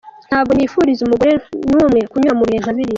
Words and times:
Ntabwo 0.29 0.51
nifuriza 0.53 1.01
umugore 1.03 1.33
n’umwe 1.71 1.99
kunyura 2.11 2.37
mu 2.37 2.43
bihe 2.47 2.59
nka 2.61 2.73
biriya. 2.75 2.89